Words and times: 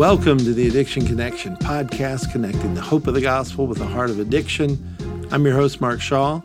Welcome 0.00 0.38
to 0.38 0.54
the 0.54 0.66
Addiction 0.66 1.04
Connection 1.04 1.56
podcast, 1.56 2.32
connecting 2.32 2.72
the 2.72 2.80
hope 2.80 3.06
of 3.06 3.12
the 3.12 3.20
gospel 3.20 3.66
with 3.66 3.76
the 3.76 3.86
heart 3.86 4.08
of 4.08 4.18
addiction. 4.18 5.28
I'm 5.30 5.44
your 5.44 5.52
host, 5.52 5.82
Mark 5.82 6.00
Shaw. 6.00 6.40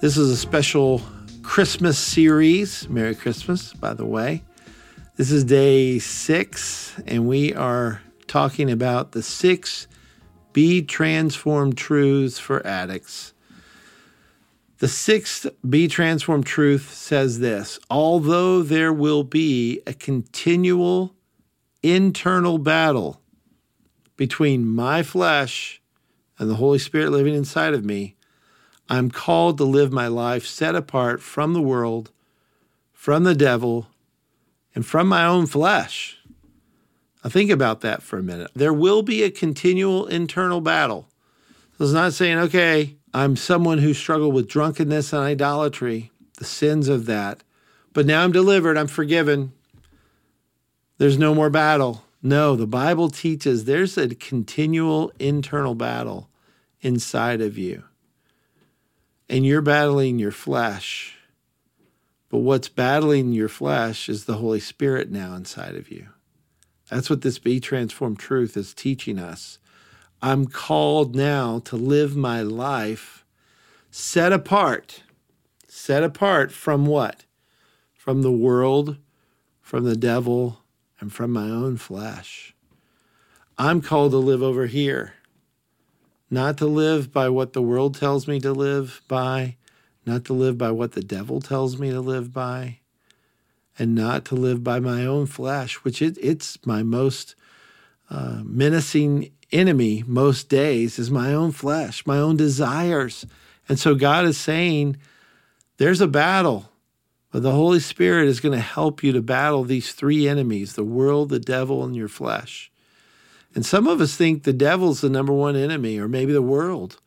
This 0.00 0.16
is 0.16 0.28
a 0.28 0.36
special 0.36 1.00
Christmas 1.44 1.96
series. 2.00 2.88
Merry 2.88 3.14
Christmas, 3.14 3.72
by 3.74 3.94
the 3.94 4.04
way. 4.04 4.42
This 5.14 5.30
is 5.30 5.44
day 5.44 6.00
six, 6.00 7.00
and 7.06 7.28
we 7.28 7.54
are 7.54 8.02
talking 8.26 8.68
about 8.72 9.12
the 9.12 9.22
six 9.22 9.86
Be 10.52 10.82
Transformed 10.82 11.78
truths 11.78 12.40
for 12.40 12.66
addicts. 12.66 13.34
The 14.78 14.88
sixth 14.88 15.46
Be 15.68 15.86
Transformed 15.86 16.44
truth 16.44 16.92
says 16.92 17.38
this 17.38 17.78
Although 17.88 18.64
there 18.64 18.92
will 18.92 19.22
be 19.22 19.80
a 19.86 19.94
continual 19.94 21.14
internal 21.82 22.58
battle 22.58 23.20
between 24.16 24.66
my 24.66 25.02
flesh 25.02 25.80
and 26.38 26.50
the 26.50 26.56
Holy 26.56 26.78
Spirit 26.78 27.10
living 27.10 27.34
inside 27.34 27.74
of 27.74 27.84
me, 27.84 28.16
I'm 28.88 29.10
called 29.10 29.58
to 29.58 29.64
live 29.64 29.92
my 29.92 30.08
life 30.08 30.46
set 30.46 30.74
apart 30.74 31.22
from 31.22 31.52
the 31.52 31.62
world, 31.62 32.10
from 32.92 33.24
the 33.24 33.34
devil, 33.34 33.86
and 34.74 34.84
from 34.84 35.08
my 35.08 35.24
own 35.24 35.46
flesh. 35.46 36.18
Now, 37.22 37.30
think 37.30 37.50
about 37.50 37.82
that 37.82 38.02
for 38.02 38.18
a 38.18 38.22
minute. 38.22 38.50
There 38.54 38.72
will 38.72 39.02
be 39.02 39.22
a 39.22 39.30
continual 39.30 40.06
internal 40.06 40.60
battle. 40.60 41.08
So 41.78 41.84
it's 41.84 41.92
not 41.92 42.12
saying, 42.12 42.38
okay, 42.38 42.96
I'm 43.12 43.36
someone 43.36 43.78
who 43.78 43.94
struggled 43.94 44.34
with 44.34 44.48
drunkenness 44.48 45.12
and 45.12 45.22
idolatry, 45.22 46.10
the 46.38 46.44
sins 46.44 46.88
of 46.88 47.06
that, 47.06 47.42
but 47.92 48.06
now 48.06 48.22
I'm 48.22 48.32
delivered, 48.32 48.76
I'm 48.76 48.86
forgiven. 48.86 49.52
There's 51.00 51.16
no 51.16 51.34
more 51.34 51.48
battle. 51.48 52.04
No, 52.22 52.56
the 52.56 52.66
Bible 52.66 53.08
teaches 53.08 53.64
there's 53.64 53.96
a 53.96 54.14
continual 54.14 55.10
internal 55.18 55.74
battle 55.74 56.28
inside 56.82 57.40
of 57.40 57.56
you. 57.56 57.84
And 59.26 59.46
you're 59.46 59.62
battling 59.62 60.18
your 60.18 60.30
flesh. 60.30 61.16
But 62.28 62.40
what's 62.40 62.68
battling 62.68 63.32
your 63.32 63.48
flesh 63.48 64.10
is 64.10 64.26
the 64.26 64.34
Holy 64.34 64.60
Spirit 64.60 65.10
now 65.10 65.34
inside 65.34 65.74
of 65.74 65.90
you. 65.90 66.08
That's 66.90 67.08
what 67.08 67.22
this 67.22 67.38
Be 67.38 67.60
Transformed 67.60 68.18
truth 68.18 68.54
is 68.54 68.74
teaching 68.74 69.18
us. 69.18 69.58
I'm 70.20 70.48
called 70.48 71.16
now 71.16 71.60
to 71.60 71.76
live 71.76 72.14
my 72.14 72.42
life 72.42 73.24
set 73.90 74.34
apart. 74.34 75.02
Set 75.66 76.02
apart 76.02 76.52
from 76.52 76.84
what? 76.84 77.24
From 77.94 78.20
the 78.20 78.30
world, 78.30 78.98
from 79.62 79.84
the 79.84 79.96
devil, 79.96 80.60
and 81.00 81.12
from 81.12 81.32
my 81.32 81.48
own 81.48 81.76
flesh. 81.76 82.54
I'm 83.58 83.80
called 83.80 84.12
to 84.12 84.18
live 84.18 84.42
over 84.42 84.66
here, 84.66 85.14
not 86.30 86.56
to 86.58 86.66
live 86.66 87.12
by 87.12 87.28
what 87.28 87.52
the 87.52 87.62
world 87.62 87.98
tells 87.98 88.28
me 88.28 88.38
to 88.40 88.52
live 88.52 89.02
by, 89.08 89.56
not 90.06 90.24
to 90.26 90.32
live 90.32 90.56
by 90.56 90.70
what 90.70 90.92
the 90.92 91.02
devil 91.02 91.40
tells 91.40 91.78
me 91.78 91.90
to 91.90 92.00
live 92.00 92.32
by, 92.32 92.78
and 93.78 93.94
not 93.94 94.24
to 94.26 94.34
live 94.34 94.62
by 94.62 94.80
my 94.80 95.04
own 95.04 95.26
flesh, 95.26 95.76
which 95.76 96.00
it, 96.00 96.16
it's 96.20 96.64
my 96.66 96.82
most 96.82 97.34
uh, 98.10 98.40
menacing 98.44 99.30
enemy 99.52 100.04
most 100.06 100.48
days 100.48 100.98
is 100.98 101.10
my 101.10 101.32
own 101.32 101.52
flesh, 101.52 102.06
my 102.06 102.18
own 102.18 102.36
desires. 102.36 103.26
And 103.68 103.78
so 103.78 103.94
God 103.94 104.24
is 104.24 104.38
saying, 104.38 104.96
there's 105.76 106.00
a 106.00 106.08
battle. 106.08 106.69
But 107.30 107.42
the 107.42 107.52
Holy 107.52 107.80
Spirit 107.80 108.28
is 108.28 108.40
going 108.40 108.56
to 108.56 108.64
help 108.64 109.02
you 109.02 109.12
to 109.12 109.22
battle 109.22 109.64
these 109.64 109.92
three 109.92 110.28
enemies 110.28 110.72
the 110.72 110.84
world, 110.84 111.28
the 111.28 111.38
devil, 111.38 111.84
and 111.84 111.94
your 111.94 112.08
flesh. 112.08 112.70
And 113.54 113.64
some 113.64 113.86
of 113.86 114.00
us 114.00 114.16
think 114.16 114.42
the 114.42 114.52
devil's 114.52 115.00
the 115.00 115.08
number 115.08 115.32
one 115.32 115.56
enemy, 115.56 115.98
or 115.98 116.08
maybe 116.08 116.32
the 116.32 116.42
world, 116.42 117.00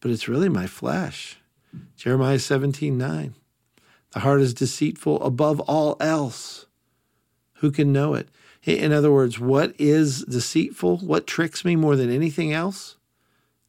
but 0.00 0.10
it's 0.10 0.28
really 0.28 0.48
my 0.48 0.66
flesh. 0.66 1.38
Jeremiah 1.96 2.38
17 2.38 2.96
9. 2.96 3.34
The 4.12 4.20
heart 4.20 4.40
is 4.40 4.54
deceitful 4.54 5.22
above 5.22 5.60
all 5.60 5.96
else. 6.00 6.66
Who 7.54 7.72
can 7.72 7.92
know 7.92 8.14
it? 8.14 8.28
In 8.64 8.92
other 8.92 9.12
words, 9.12 9.38
what 9.38 9.74
is 9.78 10.24
deceitful? 10.24 10.98
What 10.98 11.26
tricks 11.26 11.64
me 11.64 11.76
more 11.76 11.96
than 11.96 12.10
anything 12.10 12.52
else? 12.52 12.96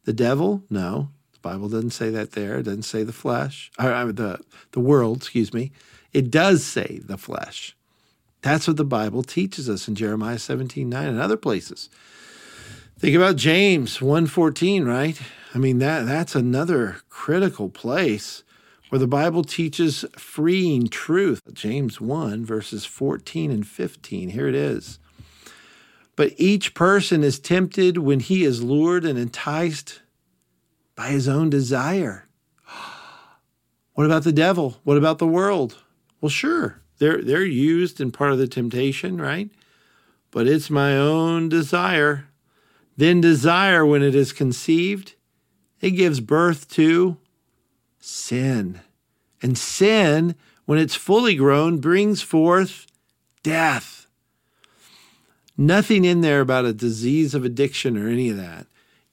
The 0.04 0.12
devil? 0.12 0.62
No. 0.70 1.10
Bible 1.46 1.68
doesn't 1.68 1.90
say 1.90 2.10
that 2.10 2.32
there. 2.32 2.58
It 2.58 2.64
doesn't 2.64 2.82
say 2.82 3.04
the 3.04 3.12
flesh, 3.12 3.70
or 3.78 4.12
the, 4.12 4.40
the 4.72 4.80
world, 4.80 5.18
excuse 5.18 5.54
me. 5.54 5.70
It 6.12 6.28
does 6.28 6.64
say 6.64 7.00
the 7.04 7.16
flesh. 7.16 7.76
That's 8.42 8.66
what 8.66 8.76
the 8.76 8.84
Bible 8.84 9.22
teaches 9.22 9.70
us 9.70 9.86
in 9.86 9.94
Jeremiah 9.94 10.40
17 10.40 10.88
9 10.88 11.06
and 11.06 11.20
other 11.20 11.36
places. 11.36 11.88
Think 12.98 13.14
about 13.14 13.36
James 13.36 13.98
1:14, 13.98 14.86
right? 14.86 15.20
I 15.54 15.58
mean 15.58 15.78
that 15.78 16.06
that's 16.06 16.34
another 16.34 16.96
critical 17.10 17.68
place 17.68 18.42
where 18.88 18.98
the 18.98 19.06
Bible 19.06 19.44
teaches 19.44 20.04
freeing 20.16 20.88
truth. 20.88 21.40
James 21.52 22.00
1 22.00 22.44
verses 22.44 22.84
14 22.84 23.52
and 23.52 23.66
15. 23.66 24.30
Here 24.30 24.48
it 24.48 24.56
is. 24.56 24.98
But 26.16 26.32
each 26.38 26.74
person 26.74 27.22
is 27.22 27.38
tempted 27.38 27.98
when 27.98 28.18
he 28.20 28.42
is 28.42 28.64
lured 28.64 29.04
and 29.04 29.16
enticed 29.16 30.00
by 30.96 31.08
his 31.08 31.28
own 31.28 31.50
desire. 31.50 32.26
What 33.94 34.06
about 34.06 34.24
the 34.24 34.32
devil? 34.32 34.80
What 34.84 34.96
about 34.96 35.18
the 35.18 35.26
world? 35.26 35.78
Well, 36.20 36.30
sure, 36.30 36.80
they're, 36.98 37.22
they're 37.22 37.44
used 37.44 38.00
in 38.00 38.10
part 38.10 38.32
of 38.32 38.38
the 38.38 38.48
temptation, 38.48 39.20
right? 39.20 39.50
But 40.30 40.46
it's 40.46 40.68
my 40.68 40.96
own 40.96 41.48
desire. 41.48 42.28
Then 42.96 43.20
desire, 43.20 43.86
when 43.86 44.02
it 44.02 44.14
is 44.14 44.32
conceived, 44.32 45.14
it 45.80 45.92
gives 45.92 46.20
birth 46.20 46.68
to 46.72 47.18
sin. 48.00 48.80
And 49.42 49.56
sin, 49.56 50.34
when 50.64 50.78
it's 50.78 50.94
fully 50.94 51.34
grown, 51.34 51.78
brings 51.78 52.22
forth 52.22 52.86
death. 53.42 54.06
Nothing 55.56 56.04
in 56.04 56.20
there 56.20 56.40
about 56.40 56.64
a 56.64 56.72
disease 56.72 57.34
of 57.34 57.44
addiction 57.44 57.96
or 57.96 58.08
any 58.08 58.28
of 58.28 58.36
that. 58.36 58.66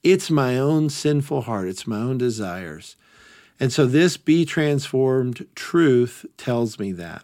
It's 0.04 0.30
my 0.30 0.58
own 0.58 0.90
sinful 0.90 1.44
heart, 1.44 1.68
it's 1.68 1.88
my 1.88 1.98
own 1.98 2.18
desires. 2.18 2.96
And 3.60 3.72
so 3.72 3.86
this 3.86 4.18
be 4.18 4.46
transformed 4.46 5.48
truth 5.56 6.26
tells 6.38 6.78
me 6.78 6.92
that. 6.94 7.24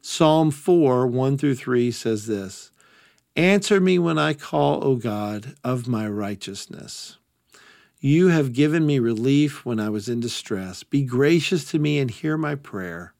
Psalm 0.00 0.50
4, 0.50 1.06
1 1.06 1.38
through 1.38 1.54
3 1.54 1.90
says 1.90 2.26
this 2.26 2.70
Answer 3.36 3.80
me 3.80 3.98
when 3.98 4.18
I 4.18 4.32
call, 4.32 4.84
O 4.84 4.96
God, 4.96 5.56
of 5.64 5.88
my 5.88 6.08
righteousness. 6.08 7.18
You 8.00 8.28
have 8.28 8.52
given 8.52 8.86
me 8.86 8.98
relief 8.98 9.64
when 9.64 9.80
I 9.80 9.88
was 9.88 10.08
in 10.08 10.20
distress. 10.20 10.82
Be 10.82 11.02
gracious 11.02 11.64
to 11.70 11.78
me 11.78 11.98
and 11.98 12.10
hear 12.10 12.36
my 12.36 12.54
prayer. 12.54 13.14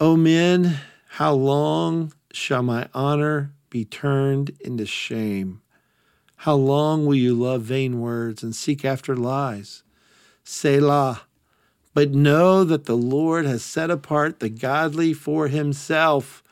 O 0.00 0.16
men, 0.16 0.78
how 1.08 1.34
long 1.34 2.12
shall 2.32 2.62
my 2.62 2.88
honor 2.94 3.52
be 3.70 3.84
turned 3.84 4.50
into 4.60 4.86
shame? 4.86 5.60
How 6.42 6.54
long 6.54 7.04
will 7.04 7.16
you 7.16 7.34
love 7.34 7.62
vain 7.62 8.00
words 8.00 8.44
and 8.44 8.54
seek 8.54 8.84
after 8.84 9.16
lies? 9.16 9.82
Selah. 10.44 11.22
But 11.94 12.12
know 12.12 12.62
that 12.62 12.84
the 12.84 12.96
Lord 12.96 13.44
has 13.44 13.64
set 13.64 13.90
apart 13.90 14.38
the 14.38 14.48
godly 14.48 15.12
for 15.12 15.48
himself. 15.48 16.44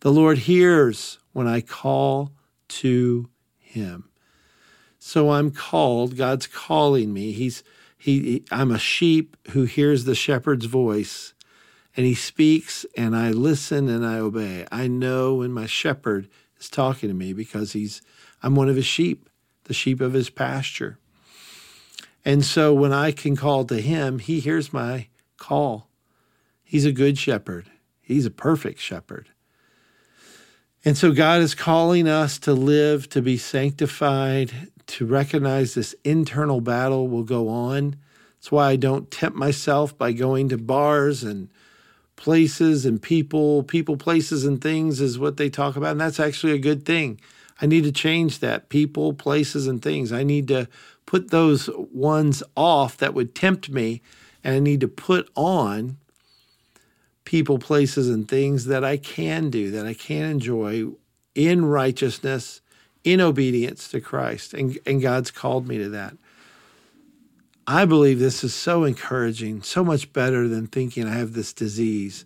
The 0.00 0.10
Lord 0.10 0.38
hears 0.38 1.18
when 1.32 1.46
I 1.46 1.60
call 1.60 2.32
to 2.68 3.28
him. 3.58 4.08
So 4.98 5.30
I'm 5.30 5.52
called, 5.52 6.16
God's 6.16 6.48
calling 6.48 7.12
me. 7.12 7.30
He's 7.30 7.62
he, 7.96 8.20
he 8.20 8.44
I'm 8.50 8.72
a 8.72 8.78
sheep 8.78 9.36
who 9.50 9.64
hears 9.64 10.04
the 10.04 10.16
shepherd's 10.16 10.66
voice 10.66 11.32
and 11.96 12.04
he 12.04 12.14
speaks 12.14 12.84
and 12.96 13.14
I 13.14 13.30
listen 13.30 13.88
and 13.88 14.04
I 14.04 14.18
obey. 14.18 14.66
I 14.72 14.88
know 14.88 15.36
when 15.36 15.52
my 15.52 15.66
shepherd 15.66 16.28
is 16.58 16.68
talking 16.68 17.08
to 17.08 17.14
me 17.14 17.32
because 17.32 17.72
he's 17.72 18.02
I'm 18.42 18.54
one 18.54 18.68
of 18.68 18.76
his 18.76 18.86
sheep 18.86 19.28
the 19.68 19.74
sheep 19.74 20.00
of 20.00 20.14
his 20.14 20.30
pasture. 20.30 20.98
And 22.24 22.44
so 22.44 22.74
when 22.74 22.92
I 22.92 23.12
can 23.12 23.36
call 23.36 23.64
to 23.66 23.80
him, 23.80 24.18
he 24.18 24.40
hears 24.40 24.72
my 24.72 25.06
call. 25.36 25.88
He's 26.64 26.84
a 26.84 26.92
good 26.92 27.16
shepherd, 27.16 27.70
he's 28.00 28.26
a 28.26 28.30
perfect 28.30 28.80
shepherd. 28.80 29.28
And 30.84 30.96
so 30.96 31.12
God 31.12 31.40
is 31.40 31.54
calling 31.54 32.08
us 32.08 32.38
to 32.40 32.54
live, 32.54 33.08
to 33.10 33.20
be 33.20 33.36
sanctified, 33.36 34.70
to 34.86 35.06
recognize 35.06 35.74
this 35.74 35.94
internal 36.04 36.60
battle 36.60 37.08
will 37.08 37.24
go 37.24 37.48
on. 37.48 37.96
That's 38.36 38.52
why 38.52 38.70
I 38.70 38.76
don't 38.76 39.10
tempt 39.10 39.36
myself 39.36 39.98
by 39.98 40.12
going 40.12 40.48
to 40.50 40.56
bars 40.56 41.24
and 41.24 41.50
places 42.18 42.84
and 42.84 43.00
people, 43.00 43.62
people, 43.62 43.96
places, 43.96 44.44
and 44.44 44.60
things 44.60 45.00
is 45.00 45.18
what 45.18 45.36
they 45.36 45.48
talk 45.48 45.76
about. 45.76 45.92
And 45.92 46.00
that's 46.00 46.20
actually 46.20 46.52
a 46.52 46.58
good 46.58 46.84
thing. 46.84 47.20
I 47.62 47.66
need 47.66 47.84
to 47.84 47.92
change 47.92 48.40
that 48.40 48.68
people, 48.68 49.14
places, 49.14 49.66
and 49.66 49.80
things. 49.80 50.12
I 50.12 50.24
need 50.24 50.48
to 50.48 50.68
put 51.06 51.30
those 51.30 51.70
ones 51.74 52.42
off 52.56 52.98
that 52.98 53.14
would 53.14 53.34
tempt 53.34 53.70
me, 53.70 54.02
and 54.44 54.54
I 54.54 54.58
need 54.58 54.80
to 54.80 54.88
put 54.88 55.30
on 55.34 55.96
people, 57.24 57.58
places, 57.58 58.10
and 58.10 58.28
things 58.28 58.66
that 58.66 58.84
I 58.84 58.96
can 58.96 59.48
do, 59.48 59.70
that 59.70 59.86
I 59.86 59.94
can 59.94 60.24
enjoy 60.24 60.88
in 61.34 61.64
righteousness 61.64 62.60
in 63.04 63.20
obedience 63.20 63.88
to 63.88 64.00
Christ. 64.00 64.54
And, 64.54 64.76
and 64.84 65.00
God's 65.00 65.30
called 65.30 65.68
me 65.68 65.78
to 65.78 65.88
that. 65.90 66.16
I 67.70 67.84
believe 67.84 68.18
this 68.18 68.42
is 68.42 68.54
so 68.54 68.84
encouraging, 68.84 69.60
so 69.60 69.84
much 69.84 70.10
better 70.14 70.48
than 70.48 70.68
thinking 70.68 71.06
I 71.06 71.18
have 71.18 71.34
this 71.34 71.52
disease. 71.52 72.24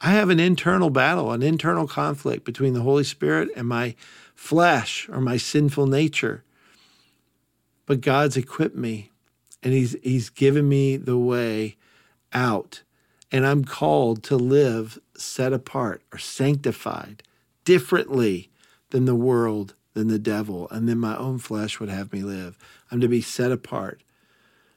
I 0.00 0.12
have 0.12 0.30
an 0.30 0.38
internal 0.38 0.88
battle, 0.88 1.32
an 1.32 1.42
internal 1.42 1.88
conflict 1.88 2.44
between 2.44 2.74
the 2.74 2.82
Holy 2.82 3.02
Spirit 3.02 3.48
and 3.56 3.66
my 3.66 3.96
flesh 4.36 5.08
or 5.08 5.20
my 5.20 5.36
sinful 5.36 5.88
nature. 5.88 6.44
But 7.86 8.02
God's 8.02 8.36
equipped 8.36 8.76
me 8.76 9.10
and 9.64 9.72
He's 9.72 9.96
He's 10.00 10.30
given 10.30 10.68
me 10.68 10.96
the 10.96 11.18
way 11.18 11.74
out. 12.32 12.84
And 13.32 13.44
I'm 13.44 13.64
called 13.64 14.22
to 14.24 14.36
live 14.36 15.00
set 15.16 15.52
apart 15.52 16.02
or 16.12 16.18
sanctified 16.18 17.24
differently 17.64 18.48
than 18.90 19.06
the 19.06 19.16
world, 19.16 19.74
than 19.94 20.06
the 20.06 20.20
devil, 20.20 20.68
and 20.70 20.88
then 20.88 20.98
my 20.98 21.16
own 21.16 21.38
flesh 21.38 21.80
would 21.80 21.88
have 21.88 22.12
me 22.12 22.22
live. 22.22 22.56
I'm 22.92 23.00
to 23.00 23.08
be 23.08 23.22
set 23.22 23.50
apart. 23.50 24.00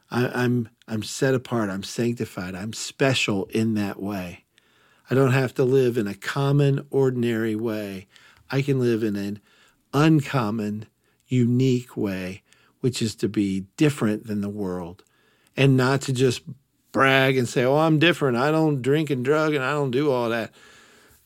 I, 0.10 0.44
am 0.46 0.70
I'm 0.88 1.04
set 1.04 1.34
apart. 1.34 1.70
I'm 1.70 1.84
sanctified. 1.84 2.56
I'm 2.56 2.74
special 2.74 3.46
in 3.46 3.74
that 3.76 4.02
way. 4.02 4.46
I 5.10 5.16
don't 5.16 5.32
have 5.32 5.54
to 5.56 5.64
live 5.64 5.98
in 5.98 6.08
a 6.08 6.16
common, 6.16 6.86
ordinary 6.90 7.56
way. 7.56 8.08
I 8.50 8.62
can 8.62 8.80
live 8.80 9.04
in 9.04 9.16
an 9.16 9.40
uncommon, 9.94 10.88
unique 11.28 11.96
way, 11.98 12.44
which 12.82 13.02
is 13.02 13.16
to 13.16 13.30
be 13.30 13.66
different 13.76 14.28
than 14.28 14.42
the 14.42 14.50
world 14.50 15.04
and 15.56 15.76
not 15.76 16.02
to 16.02 16.14
just 16.14 16.42
brag 16.92 17.38
and 17.38 17.48
say, 17.48 17.64
"Oh, 17.64 17.78
I'm 17.78 18.00
different. 18.00 18.38
I 18.38 18.52
don't 18.52 18.82
drink 18.82 19.10
and 19.10 19.24
drug 19.24 19.54
and 19.54 19.64
I 19.64 19.72
don't 19.72 19.92
do 19.92 20.12
all 20.12 20.30
that." 20.30 20.54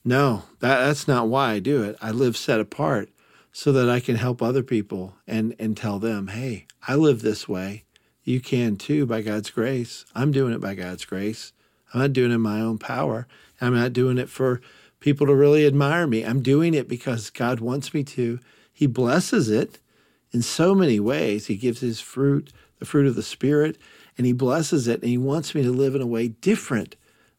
No, 0.04 0.44
that, 0.60 0.80
that's 0.80 1.08
not 1.08 1.28
why 1.28 1.52
I 1.54 1.60
do 1.60 1.84
it. 1.84 1.96
I 2.02 2.10
live 2.10 2.36
set 2.36 2.60
apart 2.60 3.10
so 3.52 3.72
that 3.74 3.90
I 3.90 4.00
can 4.00 4.16
help 4.16 4.42
other 4.42 4.64
people 4.64 5.16
and 5.28 5.56
and 5.60 5.78
tell 5.78 6.00
them, 6.00 6.28
"Hey, 6.28 6.66
I 6.88 6.96
live 6.96 7.22
this 7.22 7.48
way 7.48 7.86
you 8.32 8.40
can 8.40 8.78
too 8.78 9.06
by 9.06 9.22
God's 9.22 9.50
grace. 9.50 10.06
I'm 10.16 10.32
doing 10.32 10.54
it 10.54 10.62
by 10.62 10.74
God's 10.74 11.06
grace. 11.06 11.54
I'm 11.94 12.02
not 12.02 12.14
doing 12.14 12.32
it 12.32 12.36
in 12.36 12.42
my 12.42 12.62
own 12.62 12.78
power. 12.78 13.28
I'm 13.60 13.76
not 13.76 13.94
doing 13.94 14.18
it 14.18 14.30
for 14.30 14.62
people 15.00 15.28
to 15.28 15.36
really 15.36 15.66
admire 15.66 16.08
me. 16.08 16.24
I'm 16.24 16.42
doing 16.42 16.74
it 16.74 16.88
because 16.88 17.30
God 17.30 17.60
wants 17.60 17.94
me 17.94 18.04
to. 18.06 18.40
He 18.72 18.88
blesses 18.88 19.50
it 19.50 19.80
in 20.32 20.42
so 20.42 20.74
many 20.74 21.00
ways. 21.00 21.48
He 21.48 21.58
gives 21.58 21.82
his 21.82 22.00
fruit, 22.00 22.52
the 22.80 22.86
fruit 22.86 23.08
of 23.08 23.16
the 23.16 23.24
Spirit, 23.24 23.78
and 24.18 24.26
he 24.26 24.34
blesses 24.34 24.88
it. 24.88 25.02
And 25.02 25.10
he 25.10 25.18
wants 25.18 25.54
me 25.54 25.64
to 25.64 25.72
live 25.72 25.96
in 25.96 26.02
a 26.02 26.08
way 26.08 26.30
different 26.30 26.96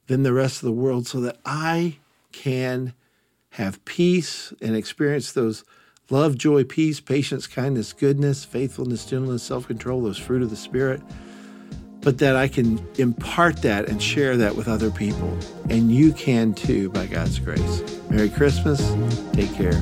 than 0.06 0.22
the 0.22 0.32
rest 0.32 0.56
of 0.56 0.66
the 0.66 0.72
world 0.72 1.06
so 1.06 1.20
that 1.20 1.38
I 1.46 1.98
can 2.32 2.92
have 3.50 3.84
peace 3.84 4.52
and 4.60 4.76
experience 4.76 5.32
those 5.32 5.64
love, 6.12 6.36
joy, 6.36 6.62
peace, 6.62 7.00
patience, 7.00 7.46
kindness, 7.46 7.92
goodness, 7.92 8.44
faithfulness, 8.44 9.06
gentleness, 9.06 9.42
self 9.42 9.66
control, 9.66 10.02
those 10.02 10.18
fruit 10.18 10.42
of 10.42 10.50
the 10.50 10.56
Spirit, 10.56 11.00
but 12.02 12.18
that 12.18 12.36
I 12.36 12.46
can 12.46 12.86
impart 12.98 13.62
that 13.62 13.88
and 13.88 14.00
share 14.00 14.36
that 14.36 14.54
with 14.54 14.68
other 14.68 14.90
people. 14.90 15.36
And 15.70 15.90
you 15.90 16.12
can 16.12 16.52
too 16.52 16.90
by 16.90 17.06
God's 17.06 17.38
grace. 17.38 17.82
Merry 18.10 18.28
Christmas. 18.28 18.80
Take 19.32 19.52
care. 19.54 19.72